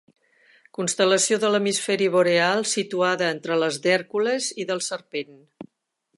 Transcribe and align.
Constel·lació 0.77 1.37
de 1.43 1.51
l’hemisferi 1.55 2.07
boreal, 2.15 2.65
situada 2.73 3.29
entre 3.35 3.59
les 3.65 3.81
d’Hèrcules 3.85 4.53
i 4.65 4.69
del 4.73 4.85
Serpent. 4.89 5.41